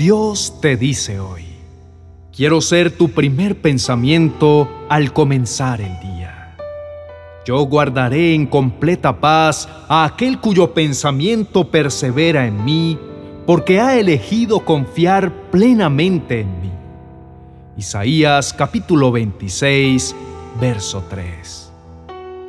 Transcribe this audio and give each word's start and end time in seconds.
Dios 0.00 0.60
te 0.62 0.78
dice 0.78 1.20
hoy, 1.20 1.44
quiero 2.34 2.62
ser 2.62 2.90
tu 2.90 3.10
primer 3.10 3.60
pensamiento 3.60 4.86
al 4.88 5.12
comenzar 5.12 5.82
el 5.82 6.00
día. 6.00 6.56
Yo 7.44 7.58
guardaré 7.64 8.32
en 8.32 8.46
completa 8.46 9.20
paz 9.20 9.68
a 9.90 10.06
aquel 10.06 10.40
cuyo 10.40 10.72
pensamiento 10.72 11.70
persevera 11.70 12.46
en 12.46 12.64
mí, 12.64 12.98
porque 13.44 13.78
ha 13.78 13.98
elegido 13.98 14.64
confiar 14.64 15.50
plenamente 15.50 16.40
en 16.40 16.62
mí. 16.62 16.72
Isaías 17.76 18.54
capítulo 18.54 19.12
26, 19.12 20.16
verso 20.58 21.04
3. 21.10 21.72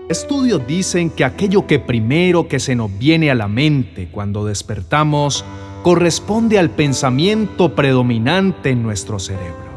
Estudios 0.08 0.66
dicen 0.66 1.10
que 1.10 1.26
aquello 1.26 1.68
que 1.68 1.80
primero 1.80 2.48
que 2.48 2.62
se 2.62 2.78
nos 2.78 2.98
viene 2.98 3.30
a 3.30 3.36
la 3.36 3.50
mente 3.50 4.08
cuando 4.10 4.46
despertamos 4.46 5.44
corresponde 5.84 6.60
al 6.60 6.70
pensamiento 6.70 7.74
predominante 7.76 8.70
en 8.70 8.84
nuestro 8.84 9.20
cerebro. 9.20 9.72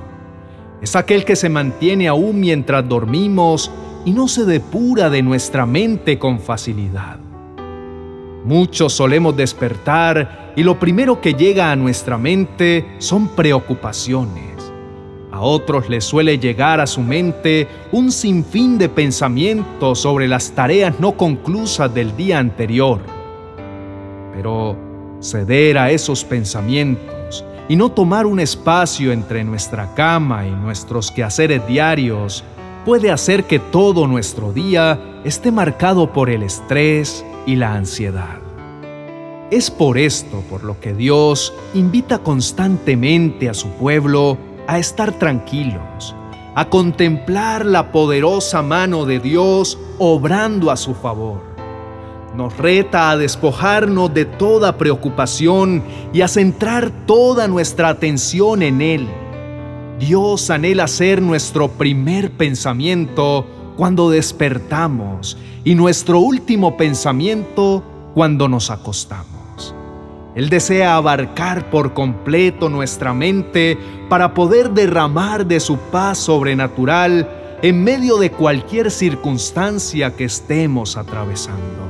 Es 0.82 0.96
aquel 0.96 1.24
que 1.24 1.36
se 1.36 1.48
mantiene 1.48 2.08
aún 2.08 2.40
mientras 2.40 2.86
dormimos 2.86 3.70
y 4.04 4.12
no 4.12 4.28
se 4.28 4.44
depura 4.44 5.08
de 5.08 5.22
nuestra 5.22 5.64
mente 5.64 6.18
con 6.18 6.40
facilidad. 6.40 7.18
Muchos 8.44 8.92
solemos 8.92 9.34
despertar 9.34 10.52
y 10.56 10.62
lo 10.62 10.78
primero 10.78 11.22
que 11.22 11.32
llega 11.32 11.70
a 11.70 11.76
nuestra 11.76 12.18
mente 12.18 12.86
son 12.98 13.28
preocupaciones. 13.28 14.44
A 15.32 15.40
otros 15.40 15.88
les 15.88 16.04
suele 16.04 16.38
llegar 16.38 16.80
a 16.80 16.86
su 16.86 17.00
mente 17.00 17.66
un 17.90 18.12
sinfín 18.12 18.76
de 18.76 18.90
pensamientos 18.90 20.00
sobre 20.00 20.28
las 20.28 20.52
tareas 20.52 21.00
no 21.00 21.16
conclusas 21.16 21.92
del 21.92 22.14
día 22.14 22.38
anterior. 22.38 23.00
Pero 24.34 24.76
ceder 25.24 25.78
a 25.78 25.90
esos 25.90 26.24
pensamientos 26.24 27.44
y 27.68 27.76
no 27.76 27.90
tomar 27.90 28.26
un 28.26 28.40
espacio 28.40 29.10
entre 29.10 29.42
nuestra 29.42 29.94
cama 29.94 30.46
y 30.46 30.50
nuestros 30.50 31.10
quehaceres 31.10 31.66
diarios 31.66 32.44
puede 32.84 33.10
hacer 33.10 33.44
que 33.44 33.58
todo 33.58 34.06
nuestro 34.06 34.52
día 34.52 35.00
esté 35.24 35.50
marcado 35.50 36.12
por 36.12 36.28
el 36.28 36.42
estrés 36.42 37.24
y 37.46 37.56
la 37.56 37.74
ansiedad. 37.74 38.38
Es 39.50 39.70
por 39.70 39.96
esto 39.96 40.42
por 40.50 40.64
lo 40.64 40.78
que 40.80 40.92
Dios 40.92 41.54
invita 41.72 42.18
constantemente 42.18 43.48
a 43.48 43.54
su 43.54 43.68
pueblo 43.70 44.36
a 44.66 44.78
estar 44.78 45.12
tranquilos, 45.12 46.14
a 46.54 46.68
contemplar 46.68 47.64
la 47.64 47.90
poderosa 47.92 48.62
mano 48.62 49.06
de 49.06 49.20
Dios 49.20 49.78
obrando 49.98 50.70
a 50.70 50.76
su 50.76 50.94
favor 50.94 51.53
nos 52.36 52.56
reta 52.56 53.10
a 53.10 53.16
despojarnos 53.16 54.12
de 54.12 54.24
toda 54.24 54.76
preocupación 54.76 55.82
y 56.12 56.22
a 56.22 56.28
centrar 56.28 56.90
toda 57.06 57.46
nuestra 57.48 57.88
atención 57.88 58.62
en 58.62 58.82
Él. 58.82 59.08
Dios 59.98 60.50
anhela 60.50 60.88
ser 60.88 61.22
nuestro 61.22 61.68
primer 61.68 62.32
pensamiento 62.32 63.46
cuando 63.76 64.10
despertamos 64.10 65.38
y 65.62 65.74
nuestro 65.74 66.18
último 66.18 66.76
pensamiento 66.76 67.82
cuando 68.14 68.48
nos 68.48 68.70
acostamos. 68.70 69.74
Él 70.34 70.48
desea 70.48 70.96
abarcar 70.96 71.70
por 71.70 71.94
completo 71.94 72.68
nuestra 72.68 73.14
mente 73.14 73.78
para 74.08 74.34
poder 74.34 74.70
derramar 74.70 75.46
de 75.46 75.60
su 75.60 75.76
paz 75.76 76.18
sobrenatural 76.18 77.28
en 77.62 77.84
medio 77.84 78.18
de 78.18 78.32
cualquier 78.32 78.90
circunstancia 78.90 80.16
que 80.16 80.24
estemos 80.24 80.96
atravesando. 80.96 81.83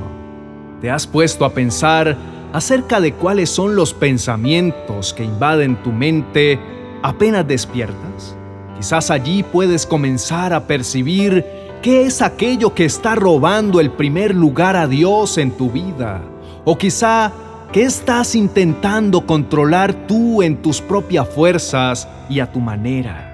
¿Te 0.81 0.91
has 0.91 1.07
puesto 1.07 1.45
a 1.45 1.53
pensar 1.53 2.17
acerca 2.51 2.99
de 2.99 3.13
cuáles 3.13 3.49
son 3.49 3.75
los 3.75 3.93
pensamientos 3.93 5.13
que 5.13 5.23
invaden 5.23 5.81
tu 5.83 5.91
mente 5.91 6.59
apenas 7.01 7.47
despiertas? 7.47 8.35
Quizás 8.77 9.09
allí 9.09 9.41
puedes 9.43 9.85
comenzar 9.85 10.53
a 10.53 10.67
percibir 10.67 11.45
qué 11.81 12.05
es 12.05 12.21
aquello 12.21 12.73
que 12.73 12.83
está 12.83 13.15
robando 13.15 13.79
el 13.79 13.91
primer 13.91 14.35
lugar 14.35 14.75
a 14.75 14.85
Dios 14.85 15.37
en 15.37 15.51
tu 15.51 15.71
vida. 15.71 16.21
O 16.65 16.77
quizá 16.77 17.31
qué 17.71 17.83
estás 17.83 18.35
intentando 18.35 19.25
controlar 19.25 19.93
tú 20.07 20.43
en 20.43 20.61
tus 20.61 20.81
propias 20.81 21.29
fuerzas 21.29 22.07
y 22.29 22.41
a 22.41 22.51
tu 22.51 22.59
manera. 22.59 23.31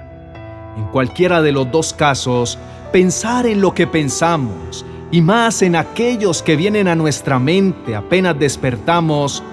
En 0.78 0.84
cualquiera 0.86 1.42
de 1.42 1.52
los 1.52 1.72
dos 1.72 1.92
casos, 1.92 2.60
pensar 2.92 3.48
en 3.48 3.62
lo 3.62 3.74
que 3.74 3.88
pensamos 3.88 4.86
y 5.12 5.22
más 5.22 5.62
en 5.62 5.76
aquellos 5.76 6.42
que 6.42 6.56
vienen 6.56 6.88
a 6.88 6.96
nuestra 6.96 7.38
mente 7.38 7.96
apenas 7.96 8.40
despertamos, 8.40 9.44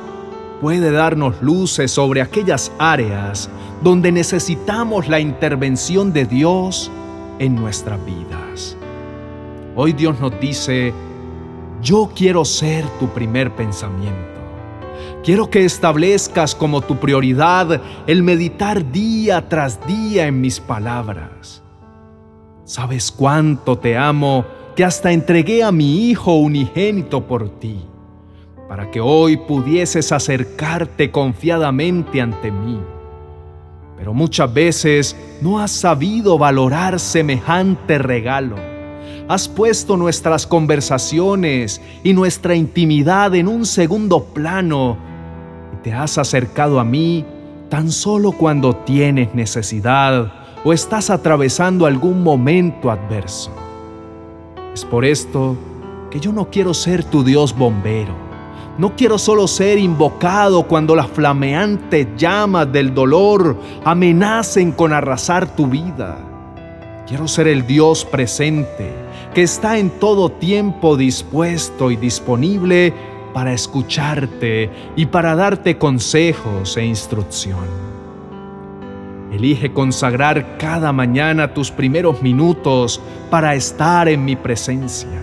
puede 0.61 0.93
darnos 0.93 1.43
luces 1.43 1.91
sobre 1.91 2.23
aquellas 2.23 2.71
áreas 2.79 3.51
donde 3.83 4.13
necesitamos 4.13 5.09
la 5.09 5.19
intervención 5.19 6.13
de 6.13 6.27
Dios 6.27 6.91
en 7.41 7.57
nuestras 7.57 7.99
vidas. 8.05 8.77
Hoy 9.75 9.93
Dios 9.93 10.21
nos 10.21 10.39
dice, 10.41 10.93
yo 11.83 12.11
quiero 12.15 12.45
ser 12.45 12.85
tu 13.01 13.09
primer 13.09 13.55
pensamiento. 13.55 14.39
Quiero 15.25 15.51
que 15.51 15.65
establezcas 15.65 16.55
como 16.55 16.81
tu 16.81 16.97
prioridad 16.97 17.81
el 18.07 18.23
meditar 18.23 18.91
día 18.93 19.49
tras 19.49 19.85
día 19.87 20.27
en 20.27 20.41
mis 20.41 20.61
palabras. 20.61 21.63
¿Sabes 22.65 23.11
cuánto 23.11 23.79
te 23.79 23.97
amo 23.97 24.45
que 24.79 24.85
hasta 24.85 25.11
entregué 25.11 25.65
a 25.65 25.73
mi 25.73 26.09
Hijo 26.09 26.35
unigénito 26.35 27.27
por 27.27 27.59
ti, 27.59 27.81
para 28.69 28.93
que 28.93 29.01
hoy 29.01 29.37
pudieses 29.37 30.13
acercarte 30.13 31.11
confiadamente 31.11 32.21
ante 32.21 32.53
mí. 32.53 32.79
Pero 33.97 34.15
muchas 34.15 34.55
veces 34.55 35.17
no 35.43 35.59
has 35.59 35.73
sabido 35.73 36.39
valorar 36.39 37.01
semejante 37.01 37.99
regalo. 37.99 38.55
Has 39.27 39.49
puesto 39.49 39.97
nuestras 39.97 40.47
conversaciones 40.47 41.81
y 42.05 42.13
nuestra 42.13 42.55
intimidad 42.55 43.35
en 43.35 43.49
un 43.49 43.67
segundo 43.67 44.27
plano 44.27 44.97
y 45.75 45.83
te 45.83 45.93
has 45.93 46.19
acercado 46.19 46.79
a 46.79 46.85
mí 46.85 47.25
tan 47.69 47.91
solo 47.91 48.31
cuando 48.31 48.77
tienes 48.77 49.35
necesidad 49.35 50.33
o 50.63 50.73
estás 50.73 51.11
atravesando 51.11 51.85
algún 51.85 52.23
momento 52.23 52.93
adverso. 52.93 53.68
Es 54.79 54.85
por 54.85 55.05
esto 55.05 55.57
que 56.09 56.21
yo 56.21 56.31
no 56.31 56.51
quiero 56.51 56.73
ser 56.73 57.03
tu 57.03 57.25
Dios 57.25 57.53
bombero. 57.53 58.15
No 58.79 58.95
quiero 58.95 59.19
solo 59.19 59.49
ser 59.49 59.77
invocado 59.77 60.69
cuando 60.69 60.95
las 60.95 61.09
flameantes 61.09 62.07
llamas 62.17 62.71
del 62.71 62.95
dolor 62.95 63.57
amenacen 63.85 64.71
con 64.71 64.93
arrasar 64.93 65.57
tu 65.57 65.67
vida. 65.67 66.21
Quiero 67.09 67.27
ser 67.27 67.49
el 67.49 67.67
Dios 67.67 68.05
presente, 68.05 68.93
que 69.35 69.43
está 69.43 69.79
en 69.79 69.91
todo 69.91 70.31
tiempo 70.31 70.97
dispuesto 70.97 71.91
y 71.91 71.97
disponible 71.97 72.95
para 73.35 73.53
escucharte 73.53 74.71
y 74.95 75.07
para 75.07 75.35
darte 75.35 75.77
consejos 75.77 76.77
e 76.77 76.85
instrucción. 76.85 77.98
Elige 79.33 79.73
consagrar 79.73 80.57
cada 80.57 80.93
mañana 80.93 81.53
tus 81.53 81.71
primeros 81.71 82.23
minutos 82.23 83.01
para 83.31 83.55
estar 83.55 84.09
en 84.09 84.25
mi 84.25 84.37
presencia. 84.37 85.21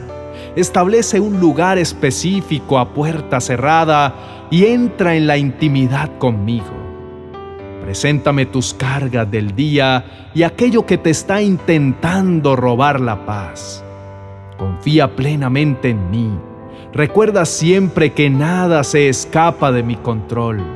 Establece 0.56 1.20
un 1.20 1.40
lugar 1.40 1.80
específico 1.80 2.78
a 2.78 2.94
puerta 2.94 3.42
cerrada 3.42 4.48
y 4.52 4.66
entra 4.66 5.16
en 5.16 5.26
la 5.26 5.38
intimidad 5.38 6.18
conmigo. 6.20 6.86
Preséntame 7.84 8.46
tus 8.46 8.74
cargas 8.74 9.30
del 9.30 9.56
día 9.56 10.30
y 10.36 10.44
aquello 10.44 10.86
que 10.86 10.98
te 10.98 11.10
está 11.10 11.42
intentando 11.42 12.56
robar 12.56 13.02
la 13.02 13.26
paz. 13.26 13.84
Confía 14.58 15.16
plenamente 15.16 15.90
en 15.90 16.12
mí. 16.12 16.30
Recuerda 16.94 17.46
siempre 17.46 18.14
que 18.14 18.30
nada 18.30 18.84
se 18.84 19.10
escapa 19.10 19.72
de 19.72 19.84
mi 19.84 19.96
control 19.96 20.75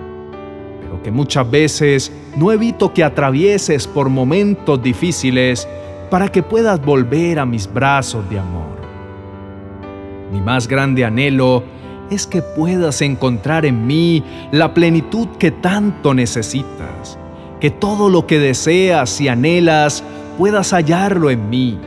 que 1.04 1.12
muchas 1.12 1.50
veces 1.50 2.12
no 2.36 2.52
evito 2.52 2.94
que 2.94 3.04
atravieses 3.04 3.88
por 3.88 4.10
momentos 4.10 4.82
difíciles 4.82 5.68
para 6.10 6.28
que 6.30 6.44
puedas 6.44 6.84
volver 6.84 7.40
a 7.40 7.46
mis 7.46 7.72
brazos 7.72 8.28
de 8.30 8.40
amor. 8.40 8.80
Mi 10.32 10.42
más 10.42 10.68
grande 10.68 11.06
anhelo 11.06 11.64
es 12.10 12.26
que 12.26 12.42
puedas 12.42 13.02
encontrar 13.02 13.66
en 13.66 13.86
mí 13.86 14.24
la 14.52 14.74
plenitud 14.74 15.28
que 15.38 15.52
tanto 15.52 16.14
necesitas, 16.14 17.18
que 17.60 17.70
todo 17.70 18.10
lo 18.10 18.26
que 18.26 18.40
deseas 18.40 19.20
y 19.22 19.28
anhelas 19.28 20.04
puedas 20.38 20.72
hallarlo 20.72 21.30
en 21.30 21.50
mí, 21.50 21.78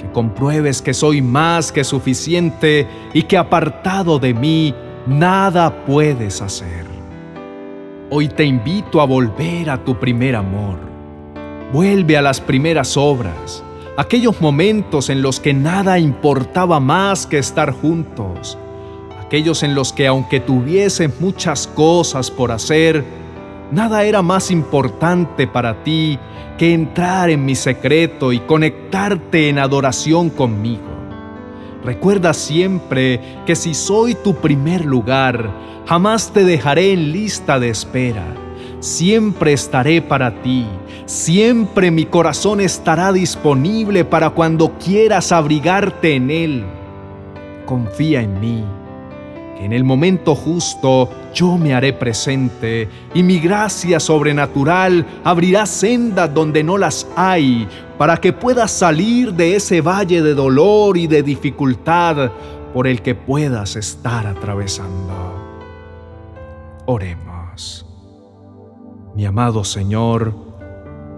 que 0.00 0.10
compruebes 0.12 0.82
que 0.82 0.94
soy 0.94 1.22
más 1.22 1.70
que 1.70 1.84
suficiente 1.84 2.88
y 3.12 3.22
que 3.22 3.38
apartado 3.38 4.18
de 4.18 4.34
mí 4.34 4.74
nada 5.06 5.84
puedes 5.84 6.40
hacer. 6.40 7.01
Hoy 8.14 8.28
te 8.28 8.44
invito 8.44 9.00
a 9.00 9.06
volver 9.06 9.70
a 9.70 9.82
tu 9.82 9.98
primer 9.98 10.36
amor. 10.36 10.78
Vuelve 11.72 12.18
a 12.18 12.20
las 12.20 12.42
primeras 12.42 12.98
obras, 12.98 13.64
aquellos 13.96 14.38
momentos 14.38 15.08
en 15.08 15.22
los 15.22 15.40
que 15.40 15.54
nada 15.54 15.98
importaba 15.98 16.78
más 16.78 17.26
que 17.26 17.38
estar 17.38 17.72
juntos, 17.72 18.58
aquellos 19.24 19.62
en 19.62 19.74
los 19.74 19.94
que 19.94 20.06
aunque 20.06 20.40
tuvieses 20.40 21.22
muchas 21.22 21.66
cosas 21.66 22.30
por 22.30 22.52
hacer, 22.52 23.02
nada 23.70 24.04
era 24.04 24.20
más 24.20 24.50
importante 24.50 25.46
para 25.46 25.82
ti 25.82 26.18
que 26.58 26.74
entrar 26.74 27.30
en 27.30 27.46
mi 27.46 27.54
secreto 27.54 28.30
y 28.34 28.40
conectarte 28.40 29.48
en 29.48 29.58
adoración 29.58 30.28
conmigo. 30.28 30.91
Recuerda 31.84 32.32
siempre 32.32 33.20
que 33.44 33.56
si 33.56 33.74
soy 33.74 34.14
tu 34.14 34.36
primer 34.36 34.84
lugar, 34.84 35.50
jamás 35.86 36.32
te 36.32 36.44
dejaré 36.44 36.92
en 36.92 37.12
lista 37.12 37.58
de 37.58 37.70
espera. 37.70 38.24
Siempre 38.78 39.52
estaré 39.52 40.02
para 40.02 40.42
ti, 40.42 40.66
siempre 41.06 41.90
mi 41.90 42.04
corazón 42.04 42.60
estará 42.60 43.12
disponible 43.12 44.04
para 44.04 44.30
cuando 44.30 44.78
quieras 44.78 45.32
abrigarte 45.32 46.14
en 46.14 46.30
él. 46.30 46.64
Confía 47.66 48.22
en 48.22 48.40
mí 48.40 48.64
en 49.62 49.72
el 49.72 49.84
momento 49.84 50.34
justo 50.34 51.08
yo 51.32 51.56
me 51.56 51.72
haré 51.72 51.92
presente 51.92 52.88
y 53.14 53.22
mi 53.22 53.38
gracia 53.38 54.00
sobrenatural 54.00 55.06
abrirá 55.22 55.66
sendas 55.66 56.34
donde 56.34 56.64
no 56.64 56.76
las 56.76 57.06
hay 57.14 57.68
para 58.02 58.16
que 58.16 58.32
puedas 58.32 58.72
salir 58.72 59.32
de 59.32 59.54
ese 59.54 59.80
valle 59.80 60.22
de 60.22 60.34
dolor 60.34 60.96
y 60.96 61.06
de 61.06 61.22
dificultad 61.22 62.32
por 62.74 62.88
el 62.88 63.00
que 63.00 63.14
puedas 63.14 63.76
estar 63.76 64.26
atravesando. 64.26 65.70
Oremos. 66.86 67.86
Mi 69.14 69.24
amado 69.24 69.62
Señor, 69.62 70.34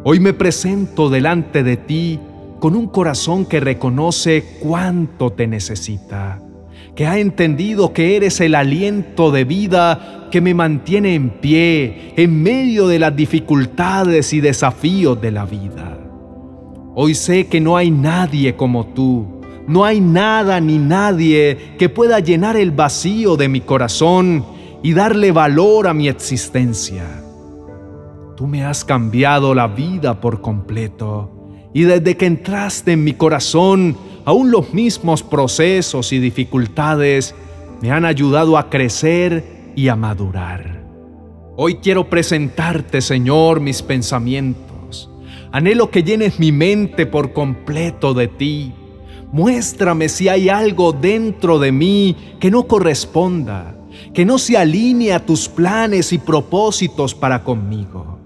hoy 0.05 0.21
me 0.21 0.35
presento 0.35 1.09
delante 1.09 1.63
de 1.63 1.79
ti 1.79 2.21
con 2.61 2.77
un 2.77 2.89
corazón 2.89 3.47
que 3.47 3.61
reconoce 3.61 4.59
cuánto 4.61 5.31
te 5.31 5.47
necesita 5.47 6.43
que 6.95 7.07
ha 7.07 7.19
entendido 7.19 7.95
que 7.95 8.15
eres 8.15 8.43
el 8.43 8.55
aliento 8.55 9.31
de 9.31 9.45
vida 9.45 10.29
que 10.31 10.43
me 10.43 10.53
mantiene 10.53 11.15
en 11.15 11.31
pie 11.31 12.13
en 12.19 12.43
medio 12.43 12.89
de 12.89 12.99
las 12.99 13.17
dificultades 13.17 14.35
y 14.35 14.43
desafíos 14.43 15.19
de 15.19 15.31
la 15.31 15.47
vida. 15.47 16.04
Hoy 16.97 17.17
sé 17.17 17.49
que 17.49 17.61
no 17.61 17.77
hay 17.77 17.91
nadie 17.91 18.55
como 18.55 18.87
tú, 18.87 19.27
no 19.67 19.85
hay 19.85 20.01
nada 20.01 20.61
ni 20.61 20.79
nadie 20.79 21.75
que 21.77 21.89
pueda 21.89 22.21
llenar 22.21 22.57
el 22.57 22.71
vacío 22.71 23.37
de 23.37 23.49
mi 23.49 23.61
corazón 23.61 24.45
y 24.81 24.93
darle 24.93 25.33
valor 25.33 25.89
a 25.89 25.95
mi 25.95 26.07
existencia. 26.07 27.05
Tú 28.37 28.47
me 28.47 28.65
has 28.65 28.85
cambiado 28.85 29.57
la 29.57 29.67
vida 29.67 30.21
por 30.21 30.41
completo 30.41 31.31
y 31.73 31.83
desde 31.83 32.17
que 32.17 32.27
entraste 32.27 32.93
en 32.93 33.03
mi 33.03 33.15
corazón, 33.15 33.97
aún 34.25 34.53
los 34.53 34.73
mismos 34.73 35.25
procesos 35.25 36.13
y 36.13 36.21
dificultades 36.21 37.35
me 37.81 37.91
han 37.91 38.05
ayudado 38.05 38.57
a 38.57 38.71
crecer 38.71 39.73
y 39.75 39.89
a 39.89 39.97
madurar. 39.97 40.85
Hoy 41.57 41.77
quiero 41.77 42.09
presentarte, 42.09 43.01
Señor, 43.01 43.59
mis 43.59 43.83
pensamientos. 43.83 44.74
Anhelo 45.55 45.89
que 45.89 46.03
llenes 46.03 46.41
mi 46.41 46.51
mente 46.51 47.07
por 47.07 47.33
completo 47.33 48.13
de 48.13 48.27
ti. 48.27 48.73
Muéstrame 49.31 50.09
si 50.09 50.29
hay 50.29 50.49
algo 50.49 50.93
dentro 50.93 51.61
de 51.61 51.71
mí 51.71 52.17
que 52.41 52.51
no 52.51 52.67
corresponda, 52.67 53.77
que 54.13 54.25
no 54.25 54.39
se 54.39 54.57
alinee 54.57 55.13
a 55.13 55.25
tus 55.25 55.49
planes 55.49 56.13
y 56.13 56.19
propósitos 56.19 57.15
para 57.15 57.45
conmigo. 57.45 58.19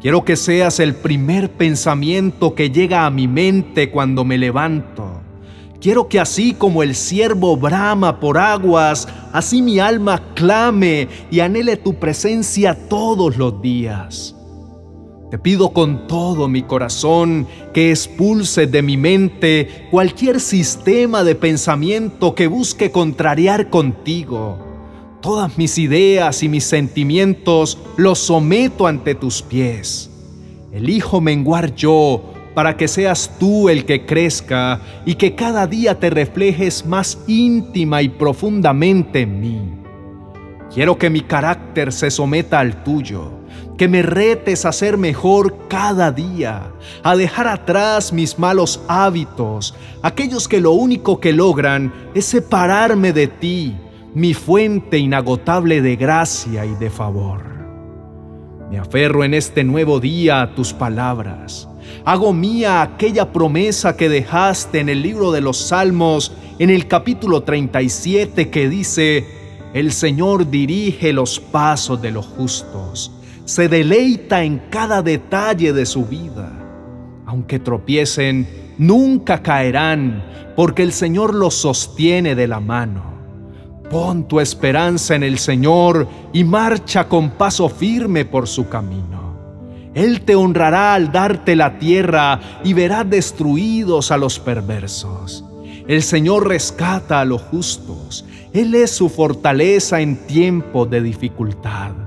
Quiero 0.00 0.24
que 0.24 0.36
seas 0.36 0.78
el 0.78 0.94
primer 0.94 1.50
pensamiento 1.50 2.54
que 2.54 2.70
llega 2.70 3.06
a 3.06 3.10
mi 3.10 3.26
mente 3.26 3.90
cuando 3.90 4.24
me 4.24 4.38
levanto. 4.38 5.22
Quiero 5.80 6.06
que 6.06 6.20
así 6.20 6.54
como 6.54 6.84
el 6.84 6.94
siervo 6.94 7.56
brama 7.56 8.20
por 8.20 8.38
aguas, 8.38 9.08
así 9.32 9.62
mi 9.62 9.80
alma 9.80 10.22
clame 10.36 11.08
y 11.28 11.40
anhele 11.40 11.76
tu 11.76 11.94
presencia 11.94 12.88
todos 12.88 13.36
los 13.36 13.60
días. 13.60 14.35
Te 15.30 15.38
pido 15.38 15.70
con 15.72 16.06
todo 16.06 16.48
mi 16.48 16.62
corazón 16.62 17.46
que 17.74 17.90
expulse 17.90 18.66
de 18.66 18.82
mi 18.82 18.96
mente 18.96 19.88
cualquier 19.90 20.40
sistema 20.40 21.24
de 21.24 21.34
pensamiento 21.34 22.34
que 22.34 22.46
busque 22.46 22.90
contrariar 22.92 23.70
contigo 23.70 24.66
Todas 25.26 25.58
mis 25.58 25.76
ideas 25.78 26.44
y 26.44 26.48
mis 26.48 26.62
sentimientos 26.62 27.78
los 27.96 28.20
someto 28.20 28.86
ante 28.86 29.16
tus 29.16 29.42
pies. 29.42 30.08
Elijo 30.70 31.20
menguar 31.20 31.74
yo 31.74 32.32
para 32.54 32.76
que 32.76 32.86
seas 32.86 33.32
tú 33.36 33.68
el 33.68 33.84
que 33.84 34.06
crezca 34.06 34.80
y 35.04 35.16
que 35.16 35.34
cada 35.34 35.66
día 35.66 35.98
te 35.98 36.10
reflejes 36.10 36.86
más 36.86 37.18
íntima 37.26 38.02
y 38.02 38.08
profundamente 38.08 39.22
en 39.22 39.40
mí. 39.40 39.72
Quiero 40.72 40.96
que 40.96 41.10
mi 41.10 41.22
carácter 41.22 41.92
se 41.92 42.10
someta 42.12 42.60
al 42.60 42.84
tuyo, 42.84 43.32
que 43.76 43.88
me 43.88 44.02
retes 44.02 44.64
a 44.64 44.72
ser 44.72 44.96
mejor 44.96 45.68
cada 45.68 46.12
día, 46.12 46.72
a 47.02 47.16
dejar 47.16 47.48
atrás 47.48 48.12
mis 48.12 48.38
malos 48.38 48.80
hábitos, 48.88 49.74
aquellos 50.02 50.48
que 50.48 50.60
lo 50.60 50.72
único 50.72 51.20
que 51.20 51.32
logran 51.32 51.92
es 52.14 52.24
separarme 52.24 53.12
de 53.12 53.28
ti 53.28 53.76
mi 54.16 54.32
fuente 54.32 54.96
inagotable 54.96 55.82
de 55.82 55.94
gracia 55.94 56.64
y 56.64 56.74
de 56.76 56.88
favor. 56.88 57.44
Me 58.70 58.78
aferro 58.78 59.24
en 59.24 59.34
este 59.34 59.62
nuevo 59.62 60.00
día 60.00 60.40
a 60.40 60.54
tus 60.54 60.72
palabras. 60.72 61.68
Hago 62.02 62.32
mía 62.32 62.80
aquella 62.80 63.30
promesa 63.30 63.94
que 63.94 64.08
dejaste 64.08 64.80
en 64.80 64.88
el 64.88 65.02
libro 65.02 65.32
de 65.32 65.42
los 65.42 65.58
Salmos, 65.58 66.32
en 66.58 66.70
el 66.70 66.88
capítulo 66.88 67.42
37, 67.42 68.48
que 68.48 68.70
dice, 68.70 69.26
El 69.74 69.92
Señor 69.92 70.48
dirige 70.48 71.12
los 71.12 71.38
pasos 71.38 72.00
de 72.00 72.10
los 72.10 72.24
justos, 72.24 73.12
se 73.46 73.68
deleita 73.68 74.42
en 74.42 74.58
cada 74.70 75.02
detalle 75.02 75.72
de 75.72 75.86
su 75.86 76.04
vida. 76.04 76.52
Aunque 77.24 77.60
tropiecen, 77.60 78.74
nunca 78.76 79.40
caerán, 79.40 80.22
porque 80.56 80.82
el 80.82 80.92
Señor 80.92 81.34
los 81.34 81.54
sostiene 81.54 82.34
de 82.34 82.48
la 82.48 82.60
mano. 82.60 83.14
Pon 83.88 84.26
tu 84.26 84.40
esperanza 84.40 85.14
en 85.14 85.22
el 85.22 85.38
Señor 85.38 86.08
y 86.32 86.42
marcha 86.42 87.08
con 87.08 87.30
paso 87.30 87.68
firme 87.68 88.24
por 88.24 88.48
su 88.48 88.68
camino. 88.68 89.16
Él 89.94 90.22
te 90.22 90.34
honrará 90.34 90.94
al 90.94 91.12
darte 91.12 91.54
la 91.54 91.78
tierra 91.78 92.40
y 92.64 92.74
verá 92.74 93.04
destruidos 93.04 94.10
a 94.10 94.16
los 94.16 94.40
perversos. 94.40 95.44
El 95.86 96.02
Señor 96.02 96.48
rescata 96.48 97.20
a 97.20 97.24
los 97.24 97.42
justos. 97.42 98.24
Él 98.52 98.74
es 98.74 98.90
su 98.90 99.08
fortaleza 99.08 100.00
en 100.00 100.16
tiempo 100.26 100.84
de 100.84 101.00
dificultad. 101.00 102.05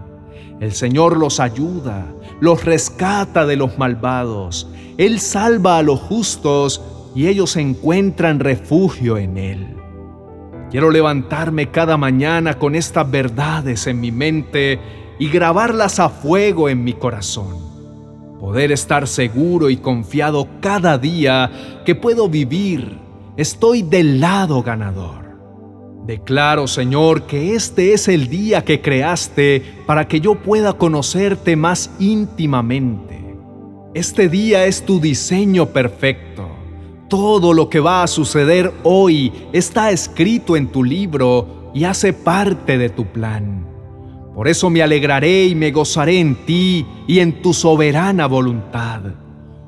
El 0.59 0.73
Señor 0.73 1.17
los 1.17 1.39
ayuda, 1.39 2.05
los 2.41 2.65
rescata 2.65 3.45
de 3.45 3.55
los 3.55 3.77
malvados. 3.77 4.67
Él 4.97 5.19
salva 5.19 5.77
a 5.77 5.83
los 5.83 5.99
justos 5.99 6.81
y 7.15 7.27
ellos 7.27 7.55
encuentran 7.55 8.39
refugio 8.39 9.17
en 9.17 9.37
Él. 9.37 9.75
Quiero 10.69 10.91
levantarme 10.91 11.71
cada 11.71 11.97
mañana 11.97 12.59
con 12.59 12.75
estas 12.75 13.09
verdades 13.09 13.87
en 13.87 14.01
mi 14.01 14.11
mente 14.11 14.79
y 15.17 15.29
grabarlas 15.29 15.99
a 15.99 16.09
fuego 16.09 16.69
en 16.69 16.83
mi 16.83 16.93
corazón. 16.93 17.57
Poder 18.39 18.71
estar 18.71 19.07
seguro 19.07 19.69
y 19.69 19.77
confiado 19.77 20.47
cada 20.61 20.97
día 20.97 21.81
que 21.85 21.95
puedo 21.95 22.29
vivir. 22.29 22.99
Estoy 23.35 23.81
del 23.81 24.19
lado 24.19 24.61
ganador. 24.61 25.18
Declaro, 26.05 26.67
Señor, 26.67 27.23
que 27.23 27.55
este 27.55 27.93
es 27.93 28.07
el 28.07 28.29
día 28.29 28.65
que 28.65 28.81
creaste 28.81 29.63
para 29.85 30.07
que 30.07 30.19
yo 30.21 30.35
pueda 30.35 30.73
conocerte 30.73 31.55
más 31.55 31.91
íntimamente. 31.99 33.35
Este 33.93 34.29
día 34.29 34.65
es 34.65 34.85
tu 34.85 34.99
diseño 34.99 35.67
perfecto 35.67 36.59
todo 37.09 37.53
lo 37.53 37.69
que 37.69 37.79
va 37.79 38.03
a 38.03 38.07
suceder 38.07 38.71
hoy 38.83 39.33
está 39.51 39.89
escrito 39.89 40.55
en 40.55 40.67
tu 40.67 40.83
libro 40.83 41.71
y 41.73 41.83
hace 41.83 42.13
parte 42.13 42.77
de 42.77 42.89
tu 42.89 43.07
plan. 43.07 43.67
Por 44.35 44.47
eso 44.47 44.69
me 44.69 44.81
alegraré 44.81 45.47
y 45.47 45.55
me 45.55 45.71
gozaré 45.71 46.19
en 46.19 46.45
ti 46.45 46.85
y 47.07 47.19
en 47.19 47.41
tu 47.41 47.53
soberana 47.53 48.27
voluntad. 48.27 49.01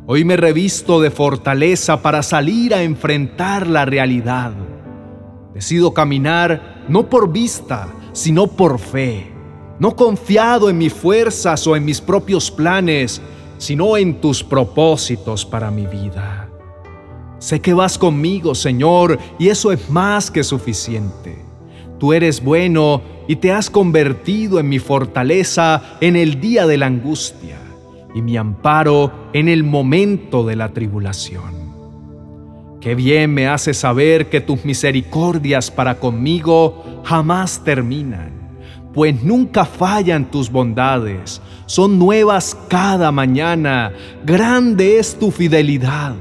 Hoy 0.05 0.23
me 0.23 0.37
revisto 0.37 1.01
de 1.01 1.11
fortaleza 1.11 2.01
para 2.01 2.23
salir 2.23 2.73
a 2.73 2.83
enfrentar 2.83 3.67
la 3.67 3.85
realidad. 3.85 4.53
Decido 5.53 5.93
caminar 5.93 6.85
no 6.87 7.09
por 7.09 7.31
vista, 7.31 7.93
sino 8.13 8.47
por 8.47 8.79
fe, 8.79 9.31
no 9.79 9.95
confiado 9.95 10.69
en 10.69 10.77
mis 10.77 10.93
fuerzas 10.93 11.65
o 11.67 11.75
en 11.75 11.85
mis 11.85 11.99
propios 11.99 12.51
planes, 12.51 13.21
sino 13.57 13.97
en 13.97 14.21
tus 14.21 14.43
propósitos 14.43 15.45
para 15.45 15.71
mi 15.71 15.85
vida. 15.87 16.49
Sé 17.39 17.59
que 17.59 17.73
vas 17.73 17.97
conmigo, 17.97 18.53
Señor, 18.53 19.17
y 19.39 19.49
eso 19.49 19.71
es 19.71 19.89
más 19.89 20.29
que 20.29 20.43
suficiente. 20.43 21.43
Tú 21.99 22.13
eres 22.13 22.43
bueno 22.43 23.01
y 23.27 23.35
te 23.35 23.51
has 23.51 23.69
convertido 23.69 24.59
en 24.59 24.69
mi 24.69 24.79
fortaleza 24.79 25.97
en 26.01 26.15
el 26.15 26.41
día 26.41 26.65
de 26.65 26.77
la 26.77 26.87
angustia 26.87 27.57
y 28.13 28.21
mi 28.21 28.37
amparo 28.37 29.29
en 29.33 29.47
el 29.47 29.63
momento 29.63 30.43
de 30.43 30.55
la 30.55 30.69
tribulación. 30.69 31.60
Qué 32.81 32.95
bien 32.95 33.31
me 33.31 33.47
hace 33.47 33.75
saber 33.75 34.27
que 34.27 34.41
tus 34.41 34.65
misericordias 34.65 35.69
para 35.69 35.99
conmigo 35.99 37.01
jamás 37.03 37.63
terminan, 37.63 38.31
pues 38.91 39.21
nunca 39.21 39.65
fallan 39.65 40.31
tus 40.31 40.49
bondades, 40.49 41.43
son 41.67 41.99
nuevas 41.99 42.57
cada 42.69 43.11
mañana, 43.11 43.93
grande 44.25 44.97
es 44.97 45.13
tu 45.13 45.29
fidelidad. 45.29 46.15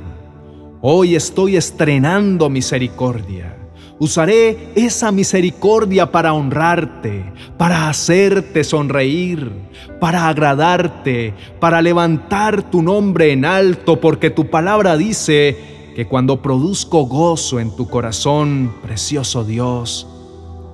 Hoy 0.83 1.15
estoy 1.17 1.57
estrenando 1.57 2.51
misericordia. 2.51 3.57
Usaré 3.99 4.73
esa 4.75 5.13
misericordia 5.13 6.13
para 6.13 6.35
honrarte, 6.35 7.25
para 7.57 7.89
hacerte 7.89 8.65
sonreír, 8.65 9.51
para 9.99 10.29
agradarte, 10.29 11.33
para 11.59 11.81
levantar 11.81 12.71
tu 12.71 12.83
nombre 12.83 13.33
en 13.33 13.47
alto, 13.47 13.99
porque 13.99 14.29
tu 14.29 14.51
palabra 14.51 14.99
dice 14.99 15.70
que 15.95 16.07
cuando 16.07 16.43
produzco 16.43 17.07
gozo 17.07 17.61
en 17.61 17.75
tu 17.77 17.89
corazón, 17.89 18.75
precioso 18.83 19.45
Dios, 19.45 20.07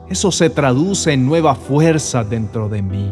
eso 0.08 0.30
se 0.30 0.50
traduce 0.50 1.12
en 1.12 1.26
nueva 1.26 1.54
fuerza 1.54 2.25
dentro 2.25 2.68
de 2.68 2.82
mí. 2.82 3.11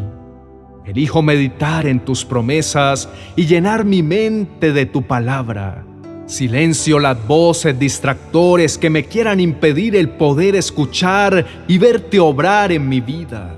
Elijo 0.85 1.21
meditar 1.21 1.87
en 1.87 2.03
tus 2.05 2.23
promesas 2.23 3.09
y 3.35 3.45
llenar 3.47 3.85
mi 3.85 4.03
mente 4.03 4.71
de 4.71 4.85
tu 4.85 5.01
palabra 5.01 5.83
Silencio 6.25 6.97
las 6.97 7.27
voces 7.27 7.77
distractores 7.77 8.79
que 8.79 8.89
me 8.89 9.05
quieran 9.05 9.39
impedir 9.39 9.95
el 9.95 10.09
poder 10.09 10.55
escuchar 10.55 11.45
y 11.67 11.77
verte 11.77 12.19
obrar 12.19 12.71
en 12.71 12.89
mi 12.89 12.99
vida. 12.99 13.55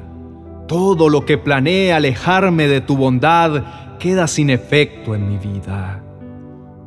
Todo 0.67 1.07
lo 1.07 1.25
que 1.25 1.37
planee 1.37 1.93
alejarme 1.93 2.67
de 2.67 2.81
tu 2.81 2.97
bondad 2.97 3.97
queda 3.99 4.27
sin 4.27 4.49
efecto 4.49 5.15
en 5.15 5.29
mi 5.29 5.37
vida. 5.37 6.03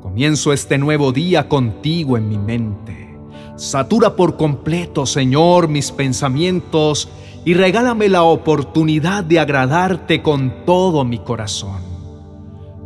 Comienzo 0.03 0.53
este 0.55 0.79
nuevo 0.79 1.13
día 1.13 1.49
contigo 1.49 2.17
en 2.17 2.29
mi 2.29 2.39
mente. 2.39 3.19
Satura 3.57 4.17
por 4.17 4.39
completo, 4.39 5.05
Señor, 5.05 5.69
mis 5.69 5.93
pensamientos 5.93 7.11
y 7.45 7.53
regálame 7.53 8.09
la 8.09 8.23
oportunidad 8.23 9.25
de 9.25 9.39
agradarte 9.39 10.23
con 10.23 10.65
todo 10.65 11.05
mi 11.05 11.19
corazón. 11.19 11.83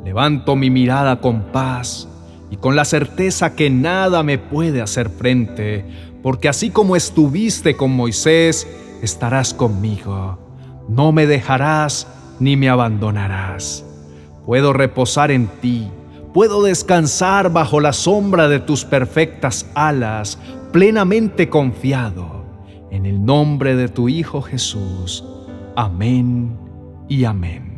Levanto 0.05 0.57
mi 0.57 0.71
mirada 0.71 1.21
con 1.21 1.53
paz 1.53 2.09
y 2.51 2.57
con 2.57 2.75
la 2.75 2.85
certeza 2.85 3.55
que 3.55 3.71
nada 3.71 4.25
me 4.25 4.39
puede 4.39 4.83
hacer 4.83 5.09
frente, 5.09 5.85
porque 6.21 6.49
así 6.49 6.71
como 6.71 6.97
estuviste 6.97 7.77
con 7.77 7.93
Moisés, 7.93 8.67
estarás 9.03 9.55
conmigo. 9.55 10.39
No 10.89 11.13
me 11.13 11.27
dejarás 11.27 12.09
ni 12.41 12.57
me 12.57 12.69
abandonarás. 12.69 13.85
Puedo 14.45 14.73
reposar 14.73 15.31
en 15.31 15.47
ti, 15.47 15.89
puedo 16.35 16.65
descansar 16.65 17.53
bajo 17.53 17.81
la 17.81 17.93
sombra 17.93 18.49
de 18.49 18.59
tus 18.59 18.85
perfectas 18.85 19.71
alas, 19.75 20.37
plenamente 20.73 21.49
confiado. 21.49 22.45
En 22.91 23.07
el 23.07 23.25
nombre 23.25 23.77
de 23.77 23.89
tu 23.89 24.09
Hijo 24.09 24.43
Jesús. 24.43 25.25
Amén 25.77 26.59
y 27.09 27.25
amén. 27.25 27.74